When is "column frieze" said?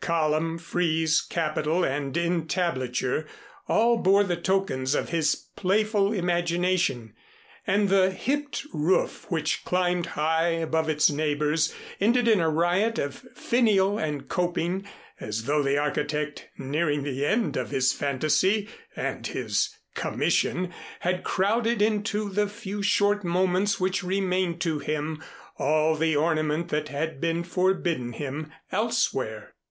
0.00-1.20